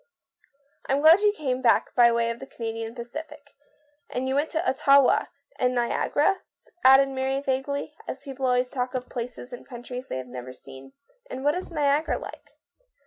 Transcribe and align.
"I'm 0.89 1.01
glad 1.01 1.19
you 1.21 1.31
came 1.31 1.61
back 1.61 1.93
by 1.93 2.09
the 2.33 2.47
Canadian 2.47 2.95
Pacific. 2.95 3.51
And 4.09 4.27
you 4.27 4.33
went 4.33 4.49
to 4.49 4.67
Ottawa— 4.67 5.25
and 5.59 5.75
Niagara," 5.75 6.41
added 6.83 7.09
Mary 7.09 7.39
vaguely, 7.39 7.93
as 8.07 8.23
people 8.23 8.47
always 8.47 8.71
talk 8.71 8.95
of 8.95 9.09
places 9.09 9.53
and 9.53 9.63
countries 9.63 10.07
they 10.07 10.17
have 10.17 10.25
never 10.25 10.53
seen." 10.53 10.93
And 11.29 11.43
what 11.43 11.53
is 11.53 11.69
Niagara 11.69 12.17
like 12.17 12.55